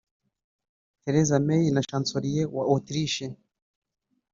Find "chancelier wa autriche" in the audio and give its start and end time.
1.89-3.25